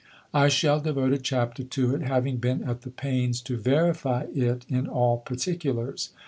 I 0.33 0.47
shall 0.47 0.79
devote 0.79 1.13
a 1.13 1.19
chapter 1.19 1.63
to 1.63 1.93
it, 1.93 2.01
having 2.01 2.37
been 2.37 2.63
at 2.63 2.81
the 2.81 2.89
pains 2.89 3.39
to 3.41 3.55
verify 3.55 4.23
it 4.33 4.65
in 4.67 4.87
all 4.87 5.19
particulars. 5.19 6.09